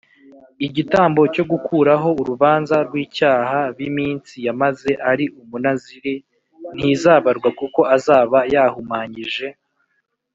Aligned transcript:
igitambo 0.65 1.21
cyo 1.33 1.43
gukuraho 1.51 2.09
urubanza 2.21 2.75
rw 2.87 2.93
icyaha 3.05 3.59
b 3.75 3.77
Iminsi 3.89 4.35
yamaze 4.47 4.91
ari 5.11 5.25
Umunaziri 5.41 6.13
ntizabarwa 6.75 7.49
kuko 7.59 7.81
azaba 7.95 8.37
yahumanyije 8.53 9.47